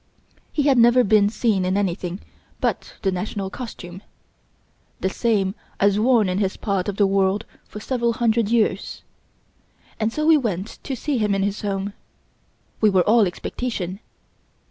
[0.51, 2.21] He had never been seen in anything
[2.59, 4.01] but the national costume,
[4.99, 9.03] the same as worn in his part of the world for several hundred years.
[9.99, 11.93] And so we went to see him in his home.
[12.81, 13.99] We were all expectation!